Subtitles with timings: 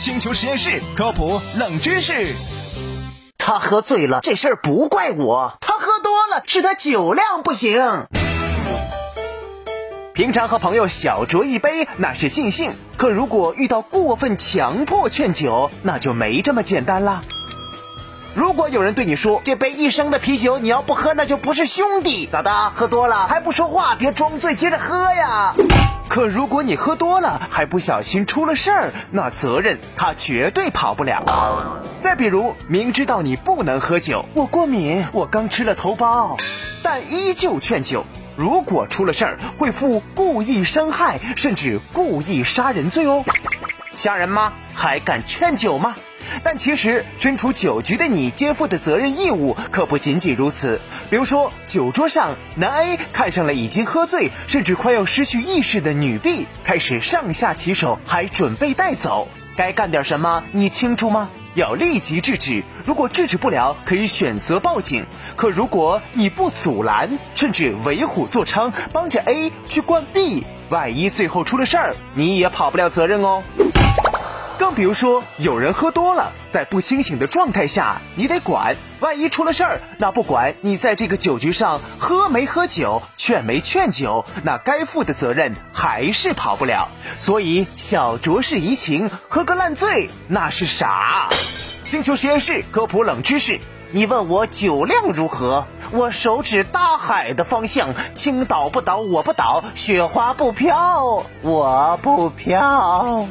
[0.00, 2.34] 星球实验室科普冷知识。
[3.36, 5.58] 他喝醉了，这事儿不怪我。
[5.60, 8.06] 他喝多了，是他酒量不行。
[10.14, 17.22] 平常和朋友小酌一杯那是尽兴，可如果遇到过分强迫劝酒，那就没这么简单啦。
[18.34, 22.72] 如果有人对你说这杯一升的啤酒你要不喝那就不是兄弟，咋的？
[22.74, 25.52] 喝多了还不说话，别装醉，接着喝呀。
[26.10, 31.84] 可如果你喝多了还不小心出了事儿，那责任他绝对跑不了。
[32.00, 36.36] 再比如，明知道你不能喝酒，我过敏，我刚吃了头孢，
[36.82, 38.04] 但依旧劝酒。
[38.34, 43.24] 如果出了事儿，会负故意伤害甚至故意杀人罪哦。
[43.94, 44.52] 吓人吗？
[44.74, 45.94] 还敢劝酒吗？
[46.42, 50.80] 但其实身处酒局的你肩负的责任义务可不仅仅如此。
[51.10, 59.28] 比如说，酒桌上，男 A 看上了已经喝醉甚至快要失去意识的女 B，开始上下其手，还准备带走。
[59.56, 60.44] 该干点什么？
[60.52, 61.30] 你清楚吗？
[61.54, 65.04] 要立即制止，如果制止不了，可以选择报警。
[65.34, 73.42] 可如果你不阻拦，甚至为虎作伥，帮着 A 去灌 B，万一最后出了事儿，你也跑不了责任哦。
[74.74, 78.76] 比如说，有人喝多了，在不清醒的状态下，你得管。
[79.00, 86.88] 万一出了事儿，那不管你在这个酒局上喝没喝酒、劝没劝酒，那该负的责任还是跑不了。
[87.18, 91.30] 所以，小酌是怡情，喝个烂醉那是傻。
[91.84, 93.58] 星球实验室科普冷知识：
[93.92, 95.66] 你问我酒量如何？
[95.92, 103.26] 我手指大海的方向，青岛不倒我不倒，雪花不飘我不飘。